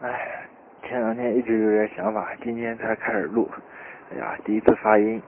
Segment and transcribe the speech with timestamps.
[0.00, 0.46] 哎，
[0.84, 3.50] 前两天一直有点想法，今天才开始录。
[4.12, 5.20] 哎呀，第一次发音，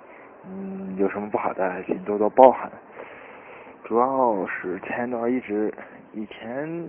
[0.46, 2.70] 嗯，有什么不好的，请多多包涵。
[3.83, 5.75] 主要是前段一直，
[6.12, 6.88] 以前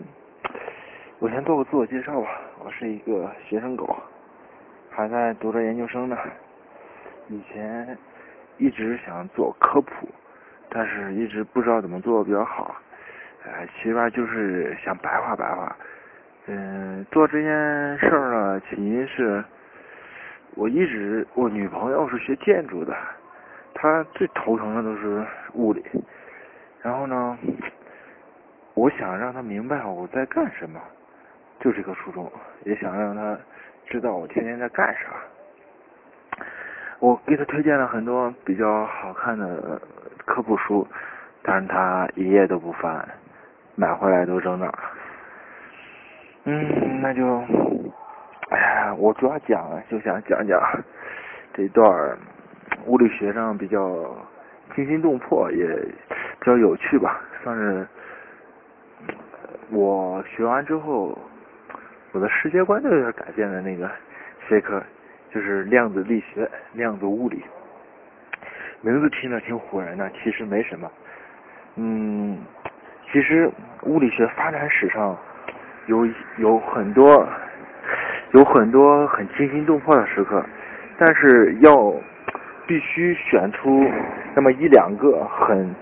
[1.18, 2.30] 我先做个自我介绍吧，
[2.64, 3.98] 我是一个学生狗，
[4.92, 6.16] 还在读着研究生呢。
[7.30, 7.98] 以前
[8.60, 10.08] 一直想做科普，
[10.70, 12.76] 但是一直不知道怎么做比较好。
[13.44, 15.76] 哎，其实吧就是想白话白话。
[16.48, 17.50] 嗯，做这件
[18.00, 19.44] 事儿呢，起因是，
[20.56, 22.96] 我一直我女朋友是学建筑的，
[23.76, 25.86] 她最头疼的都是物理。
[26.82, 27.38] 然后呢，
[28.74, 30.82] 我想让她明白我在干什么，
[31.60, 32.30] 就这个初衷，
[32.66, 33.38] 也想让她
[33.86, 36.44] 知道我天天在干啥。
[36.98, 39.80] 我给她推荐了很多比较好看的
[40.26, 40.88] 科普书，
[41.44, 43.08] 但是她一页都不翻，
[43.76, 44.74] 买回来都扔那儿。
[46.44, 47.24] 嗯，那就，
[48.50, 50.60] 哎呀，我主要讲就想讲讲
[51.54, 52.18] 这段
[52.88, 54.10] 物理学上比较
[54.76, 57.88] 惊心动魄，也比较有趣吧，算是
[59.70, 61.16] 我学完之后
[62.12, 63.88] 我的世界观都有点改变的那个
[64.48, 64.82] 学科，
[65.30, 67.44] 就是量子力学、量子物理。
[68.82, 70.92] 名字听着挺唬人的，其实没什么。
[71.76, 72.40] 嗯，
[73.12, 73.48] 其实
[73.84, 75.16] 物理学发展史上。
[75.88, 77.28] 有有很多
[78.32, 80.44] 有很多很惊心动魄的时刻，
[80.98, 81.94] 但是要
[82.68, 83.86] 必须选出
[84.36, 85.76] 那么一两个很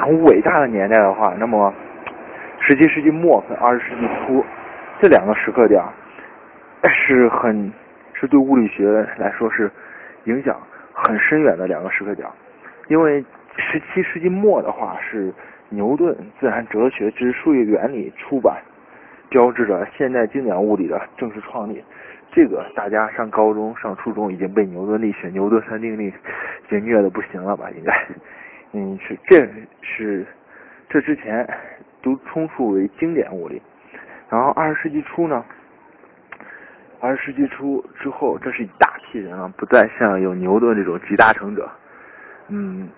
[0.00, 1.72] 很伟大的年代的话，那么
[2.60, 4.44] 十七世纪末和二十世纪初
[5.00, 5.82] 这两个时刻点
[6.88, 7.72] 是很
[8.14, 9.70] 是对物理学来说是
[10.24, 10.56] 影响
[10.92, 12.26] 很深远的两个时刻点，
[12.88, 13.24] 因为
[13.58, 15.32] 十七世纪末的话是。
[15.68, 18.62] 牛顿《自然哲学之数学原理》出版，
[19.28, 21.82] 标志着现代经典物理的正式创立。
[22.32, 26.12] 这个大家上高中、上初中已经被牛顿力学、牛顿三定律已
[26.68, 27.70] 经虐的不行了吧？
[27.70, 28.06] 应该，
[28.72, 29.48] 嗯，是这
[29.80, 30.26] 是
[30.88, 31.48] 这之前
[32.02, 33.60] 都充数为经典物理。
[34.28, 35.44] 然后二十世纪初呢，
[37.00, 41.68] 二十世纪初之后，这是一大批人啊，不再像有牛顿这种集大成者。
[42.48, 42.88] 嗯。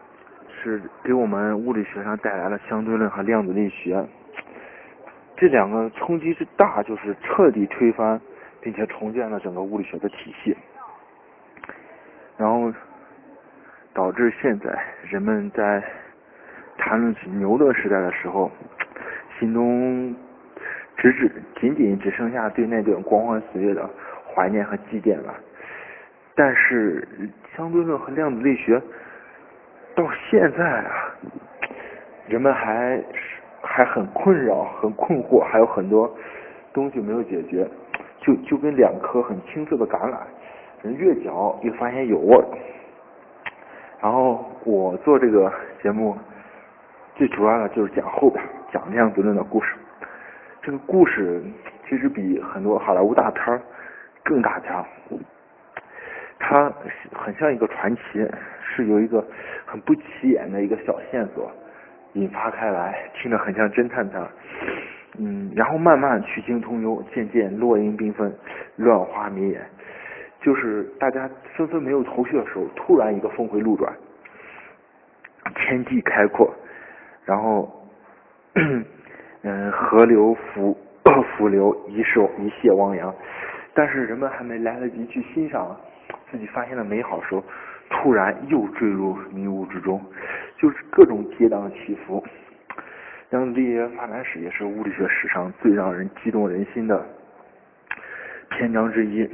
[0.62, 4.04] 是给我们物理学上带来了相对论和量子力学，
[5.36, 8.20] 这两个冲击之大，就是彻底推翻
[8.60, 10.56] 并且重建了整个物理学的体系，
[12.36, 12.72] 然后
[13.94, 14.76] 导致现在
[15.08, 15.82] 人们在
[16.76, 18.50] 谈论起牛顿时代的时候，
[19.38, 20.14] 心中
[20.96, 21.30] 只只
[21.60, 23.88] 仅仅只剩下对那段光辉岁月的
[24.34, 25.34] 怀念和祭奠了。
[26.34, 27.06] 但是
[27.56, 28.82] 相对论和量子力学。
[29.98, 31.12] 到现在啊，
[32.28, 33.02] 人们还
[33.60, 36.08] 还很困扰、很困惑，还有很多
[36.72, 37.68] 东西没有解决，
[38.20, 40.18] 就就跟两颗很青涩的橄榄，
[40.84, 42.44] 人越嚼越发现有味儿。
[44.00, 46.16] 然后我做这个节目，
[47.16, 48.40] 最主要的就是讲后边
[48.72, 49.74] 讲量子论的故事。
[50.62, 51.42] 这个故事
[51.88, 53.60] 其实比很多好莱坞大片
[54.22, 54.72] 更大片，
[56.48, 56.72] 它
[57.12, 58.26] 很像一个传奇。
[58.70, 59.24] 是有一个
[59.64, 61.50] 很不起眼的一个小线索
[62.12, 64.28] 引发开来，听着很像侦探的，
[65.18, 68.32] 嗯，然后慢慢曲径通幽，渐渐落英缤纷，
[68.76, 69.60] 乱花迷眼，
[70.42, 73.92] 就是大家纷纷没有头绪的时候，突然一个峰回路转，
[75.56, 76.54] 天地开阔，
[77.24, 77.68] 然后，
[78.54, 80.78] 嗯，河流伏
[81.36, 83.12] 伏 流，一泻一泻汪洋，
[83.74, 85.76] 但是人们还没来得及去欣赏
[86.30, 87.42] 自己发现的美好时候。
[87.90, 89.98] 突然又坠入迷雾之中，
[90.58, 92.22] 就是各种跌宕起伏。
[93.30, 97.02] 量子力学发展史也是物理学史上最让人激动人心的
[98.50, 99.26] 篇章之一。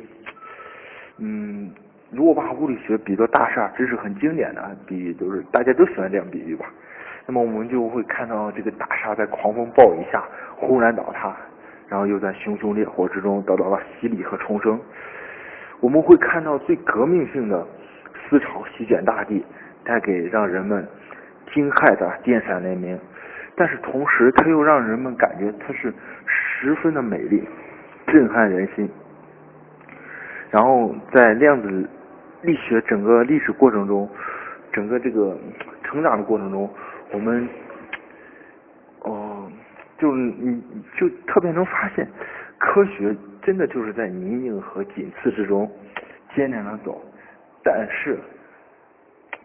[1.19, 1.69] 嗯，
[2.13, 6.67] 如果把物理学比作大厦，这是很经典的比喻，就是大家都喜欢这样比喻吧。
[7.27, 10.23] 那么我们就会看到这个大厦在狂风暴雨下
[10.55, 11.35] 轰然倒塌，
[11.89, 14.81] 然后又在熊熊烈火之中得到了洗礼和重生。
[15.85, 17.67] 我们会看到最革命性的。
[18.27, 19.45] 思潮席卷大地，
[19.85, 20.89] 带给让人们
[21.53, 22.99] 惊骇的电闪雷鸣，
[23.55, 25.93] 但是同时，它又让人们感觉它是
[26.27, 27.47] 十分的美丽，
[28.07, 28.89] 震撼人心。
[30.51, 31.87] 然后在量子
[32.41, 34.09] 力学整个历史过程中，
[34.73, 35.37] 整个这个
[35.83, 36.69] 成长的过程中，
[37.13, 37.47] 我们
[39.01, 39.47] 哦，
[39.99, 40.65] 就你
[40.97, 42.09] 就特别能发现，
[42.59, 45.71] 科学真的就是在泥泞和紧刺之中
[46.35, 47.01] 艰难的走。
[47.63, 48.19] 但是，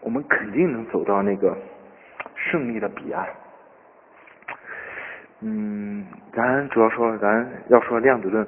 [0.02, 1.56] 我们肯定能走到那个
[2.36, 3.28] 胜利的彼岸。
[5.42, 8.46] 嗯，咱主要说，咱要说量子论，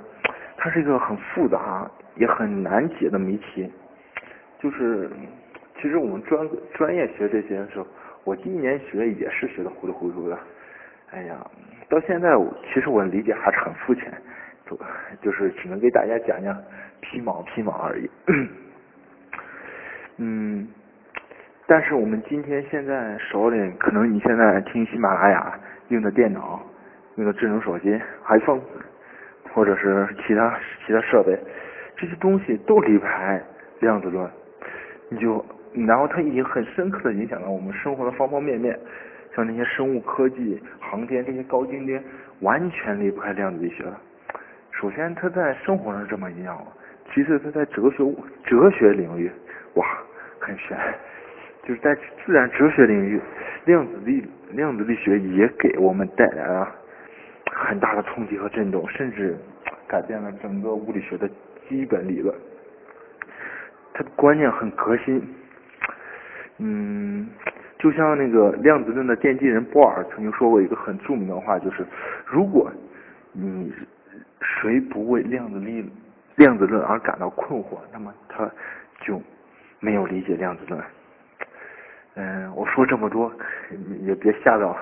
[0.57, 3.71] 它是一个很复杂也很难解的谜题。
[4.59, 5.09] 就是，
[5.81, 7.87] 其实我们专专业学这些的时候，
[8.23, 10.37] 我第一年学也是学的糊里糊涂的。
[11.11, 11.35] 哎呀，
[11.89, 14.13] 到现在我其实我理解还是很肤浅，
[14.71, 14.79] 就
[15.21, 16.55] 就是只能给大家讲讲
[17.01, 18.09] 皮毛皮毛而已。
[20.17, 20.67] 嗯。
[21.67, 25.57] 但是我们今天现在手里，可能你现在听喜马拉雅
[25.87, 26.61] 用的电脑、
[27.15, 27.97] 用的智能手机、
[28.27, 28.59] iPhone，
[29.53, 31.37] 或者是其他其他设备，
[31.95, 33.41] 这些东西都离不开
[33.79, 34.29] 量子论。
[35.07, 35.45] 你就，
[35.87, 38.77] 然后它已经很深刻的影响了我们生活的方方面面，
[39.33, 42.03] 像那些生物科技、航天这些高精尖，
[42.41, 43.97] 完全离不开量子力学了。
[44.81, 46.57] 首先，它在生活上这么一样；
[47.13, 48.03] 其次，它在哲学
[48.43, 49.31] 哲学领域，
[49.75, 49.85] 哇，
[50.39, 50.75] 很玄。
[51.63, 51.95] 就是在
[52.25, 53.21] 自然哲学领域，
[53.65, 56.67] 量子力量子力学也给我们带来了
[57.53, 59.37] 很大的冲击和震动，甚至
[59.87, 61.29] 改变了整个物理学的
[61.69, 62.35] 基本理论。
[63.93, 65.21] 它的观念很革新，
[66.57, 67.29] 嗯，
[67.77, 71.85] 就像那个量子论的奠基人波尔曾经说过一个很著名的话，就是
[72.25, 72.71] 如果
[73.31, 73.71] 你
[74.41, 75.89] 谁不为量子力
[76.35, 78.49] 量子论而感到困惑，那么他
[79.01, 79.21] 就
[79.79, 80.81] 没有理解量子论。
[82.15, 83.31] 嗯，我说这么多，
[84.01, 84.77] 也别吓到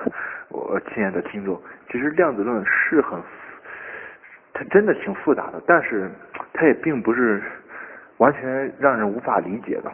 [0.48, 1.60] 我亲爱的听众。
[1.90, 3.20] 其实量子论是很，
[4.52, 6.10] 它真的挺复杂的，但是
[6.52, 7.40] 它也并不是
[8.16, 9.92] 完全让人无法理解的。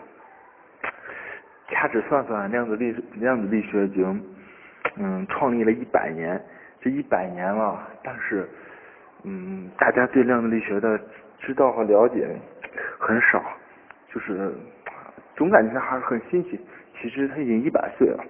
[1.68, 4.24] 掐指算算，量子力量子力学已经
[4.96, 6.40] 嗯创立了一百年，
[6.80, 8.48] 这一百年了，但是
[9.28, 10.98] 嗯大家对量子力学的
[11.40, 12.28] 知道和了解
[12.96, 13.42] 很少，
[14.12, 14.54] 就是
[15.34, 16.58] 总感觉还是很新奇。
[16.98, 18.24] 其实他已经一百岁了，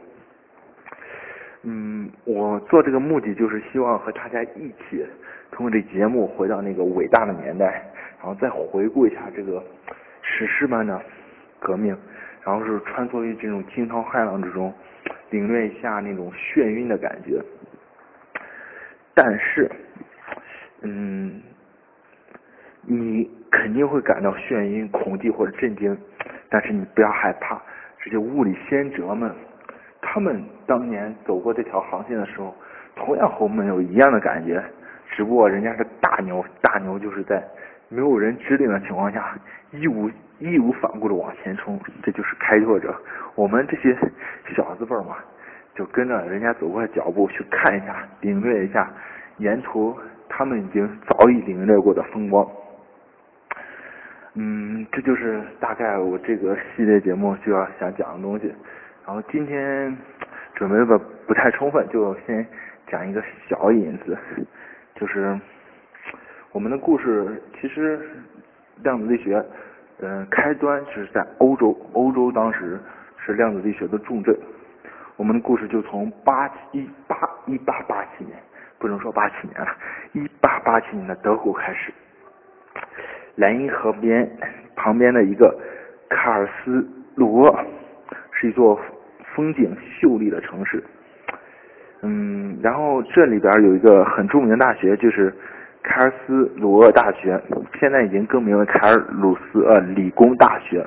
[1.63, 5.07] 嗯，我做这个目的就是希望和大家一起
[5.53, 7.85] 通过这节目回到那个伟大的年代，
[8.19, 9.63] 然后再回顾一下这个
[10.23, 11.01] 史诗般的
[11.61, 11.97] 革命，
[12.43, 14.73] 然后是穿梭于这种惊涛骇浪之中，
[15.31, 17.41] 领略一下那种眩晕的感觉。
[19.15, 19.71] 但是，
[20.89, 21.43] 嗯，
[22.83, 25.97] 你肯定会感到眩晕、恐惧或者震惊，
[26.49, 27.61] 但是你不要害怕。
[28.01, 29.35] 这些物理先哲们，
[30.01, 32.55] 他们当年走过这条航线的时候，
[32.95, 34.63] 同样和我们有一样的感觉，
[35.11, 37.43] 只不过人家是大牛，大牛就是在
[37.89, 39.37] 没有人指点的情况下，
[39.73, 42.95] 义无义无反顾的往前冲，这就是开拓者。
[43.35, 43.97] 我们这些
[44.55, 45.17] 小子辈嘛，
[45.75, 48.89] 就跟着人家走过的脚步去看一下，领略一下
[49.39, 52.47] 沿途他们已经早已领略过的风光。
[54.35, 58.53] 嗯，这就是大概我这个系列节目就要想讲的东西。
[59.07, 59.97] 然后今天
[60.55, 62.47] 准备的不太充分，就先
[62.87, 64.17] 讲一个小引子，
[64.95, 65.39] 就是
[66.53, 67.99] 我们的故事其实
[68.83, 69.43] 量子力学，
[70.01, 72.79] 嗯，开端是在欧洲，欧洲当时
[73.17, 74.37] 是量子力学的重镇。
[75.17, 78.37] 我们的故事就从八一八一八八七年，
[78.79, 79.69] 不能说八七年了，
[80.13, 81.93] 一八八七年的德国开始。
[83.37, 84.31] 莱茵河边
[84.75, 85.59] 旁边的一个
[86.09, 87.65] 卡尔斯鲁厄
[88.33, 88.81] 是一座
[89.35, 90.83] 风景秀丽的城市，
[92.03, 95.35] 嗯，然后这里边有一个很著名的大学，就是
[95.83, 97.39] 卡尔斯鲁厄大学，
[97.79, 100.87] 现在已经更名为卡尔鲁斯呃理工大学。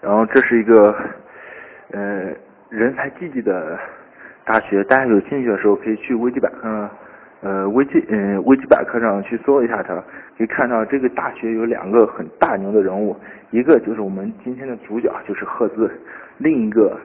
[0.00, 0.94] 然后这是一个
[1.92, 2.30] 呃
[2.68, 3.78] 人才济济的
[4.44, 6.90] 大学，大家有兴趣的时候可以去维基百科。
[7.40, 9.94] 呃，维基嗯维基百科上去搜一下它，
[10.38, 13.14] 可以看到这个大学有两个很大牛的人物，
[13.50, 15.90] 一个就是我们今天的主角，就是赫兹，
[16.38, 16.98] 另一个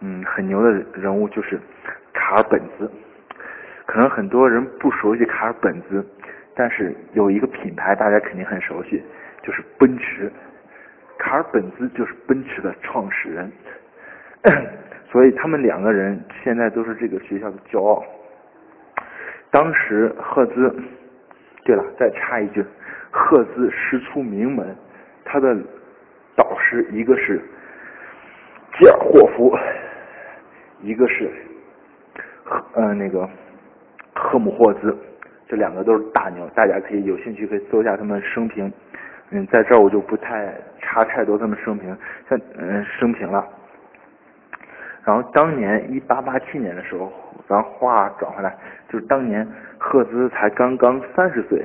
[0.00, 1.60] 嗯很牛的人物就是
[2.14, 2.90] 卡尔本兹。
[3.84, 6.02] 可能很多人不熟悉卡尔本兹，
[6.54, 9.02] 但是有一个品牌大家肯定很熟悉，
[9.42, 10.32] 就是奔驰。
[11.18, 13.52] 卡尔本兹就是奔驰的创始人，
[15.14, 18.04] 所以他们两个人现在都是这个学校的骄傲。
[19.52, 20.74] 当时赫兹，
[21.64, 22.64] 对了，再插一句，
[23.12, 24.76] 赫兹师出名门，
[25.24, 25.56] 他的
[26.34, 27.40] 导师一个是
[28.76, 29.56] 基尔霍夫，
[30.80, 31.30] 一个是
[32.42, 33.30] 赫呃那个
[34.16, 34.98] 赫姆霍兹，
[35.46, 38.68] 这两个都是大牛，大家可以有兴趣可以搜一下他们生平。
[39.30, 41.96] 嗯，在这儿我就不太插太多他们生平，
[42.28, 43.48] 像嗯生平了。
[45.04, 47.12] 然后当年一八八七年的时候，
[47.46, 48.56] 咱话转回来，
[48.88, 49.46] 就是当年
[49.78, 51.62] 赫兹才刚刚三十岁，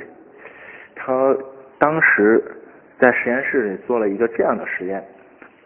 [0.95, 1.35] 他
[1.77, 2.43] 当时
[2.99, 5.01] 在实验室里做了一个这样的实验，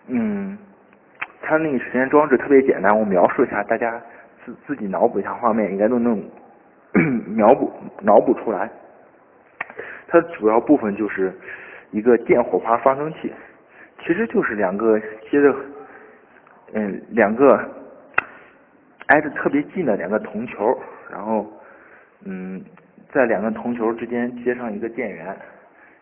[0.08, 0.56] 嗯，
[1.42, 4.00] 他那个实验装置特别简单，我描述一下，大家
[4.46, 6.24] 自自己脑补一下画面，应该都能
[7.36, 8.70] 脑补脑补出来。
[10.08, 11.34] 它的主要部分就是
[11.89, 13.34] 一个电火花发生器，
[14.06, 15.00] 其实就是两个
[15.32, 15.56] 接着，
[16.74, 17.60] 嗯，两个
[19.08, 20.77] 挨着特别近的两个铜球，
[21.12, 21.46] 然后
[22.25, 22.63] 嗯，
[23.12, 25.25] 在两个铜球之间接上一个电源，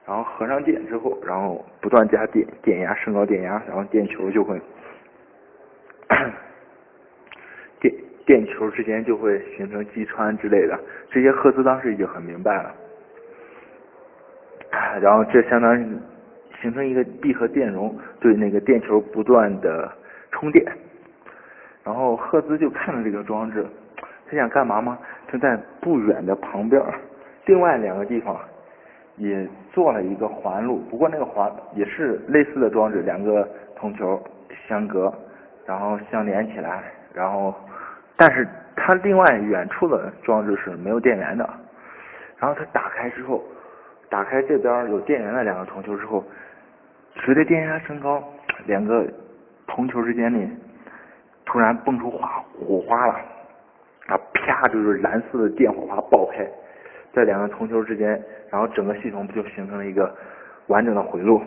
[0.06, 4.60] 然后合上电之后，然后不断加电电压，升高电压，然后电球就会。
[7.80, 7.94] 电
[8.25, 12.74] 电球之间就会形成击穿之类的，这些赫兹当时已经很明白了。
[15.01, 15.86] 然后这相当于
[16.62, 19.92] 形成一个闭合电容，对那个电球不断的
[20.41, 20.65] 充电。
[21.86, 23.65] 然后赫兹就看着这个装置，
[24.27, 24.98] 他想干嘛吗？
[25.29, 26.83] 他在不远的旁边，
[27.45, 28.38] 另外两个地方
[29.15, 34.21] 也做了一个环路，不过那个环也是类似的装置，两个铜球
[34.67, 35.13] 相隔。
[35.63, 36.83] 然后相连起来，
[37.13, 37.53] 然后，
[38.17, 38.45] 但是
[38.75, 41.48] 它另外远处的装置是没有电源的。
[42.39, 43.41] 然后它打开之后，
[44.10, 46.25] 打开这边有电源的两个铜球之后，
[47.15, 48.21] 随着电压升高，
[48.65, 49.05] 两个
[49.68, 50.50] 铜球之间呢，
[51.46, 52.20] 突然蹦出火
[52.60, 53.13] 火花了，
[54.08, 56.46] 啊啪就是蓝色的电火花爆开，
[57.13, 60.13] 在两个铜球之间，然后整个系统不就形成了一个
[60.68, 61.41] 完整的回路。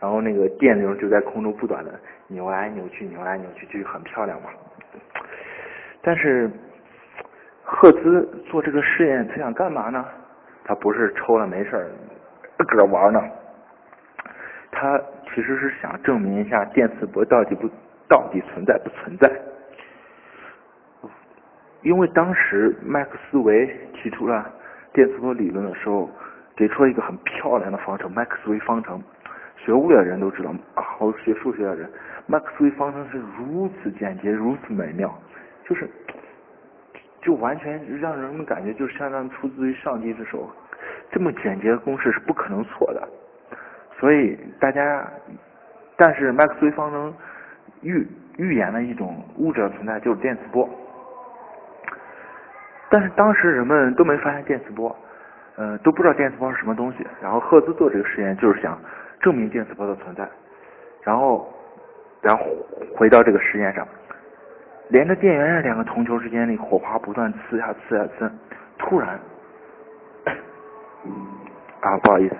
[0.00, 4.50] 然后那个电流就在空中不断的扭来扭去，扭来扭去，就很漂亮嘛。
[6.02, 6.50] 但是
[7.62, 10.04] 赫兹做这个试验，他想干嘛呢？
[10.66, 11.90] 他不是抽了没事儿
[12.66, 13.22] 搁玩呢，
[14.70, 15.00] 他
[15.34, 17.68] 其实是想证明一下电磁波到底不
[18.08, 19.28] 到底存在不存在。
[21.82, 24.48] 因为当时麦克斯韦提出了
[24.92, 26.08] 电磁波理论的时候，
[26.56, 29.02] 给出了一个很漂亮的方程——麦克斯韦方程。
[29.56, 31.90] 学物理的人都知道，好学数学的人，
[32.26, 35.12] 麦克斯韦方程是如此简洁，如此美妙，
[35.66, 35.88] 就是，
[37.22, 40.48] 就完全让人们感觉就相当于出自于上帝之手，
[41.10, 43.08] 这么简洁的公式是不可能错的。
[44.04, 45.02] 所以大家，
[45.96, 47.10] 但是麦克斯韦方程
[47.80, 48.06] 预
[48.36, 50.68] 预言了一种物质的存在，就是电磁波。
[52.90, 54.94] 但是当时人们都没发现电磁波，
[55.56, 56.98] 嗯，都不知道电磁波是什么东西。
[57.22, 58.78] 然后赫兹做这个实验就是想。
[59.22, 60.28] 证明电磁波的存在，
[61.02, 61.50] 然后，
[62.20, 62.44] 然后
[62.94, 63.88] 回到这个实验上，
[64.88, 68.30] 连着电源的两个铜球之间那火花不断呲呀呲呀呲，
[68.76, 69.18] 突然，
[71.80, 72.36] 啊，不好意思。